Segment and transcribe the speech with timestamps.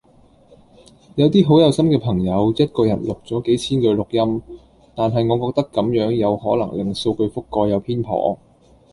[1.13, 4.41] 有啲好有心嘅朋友，一個人錄咗幾千句錄音，
[4.95, 8.39] 但係我覺得咁樣有可能令數據覆蓋有偏頗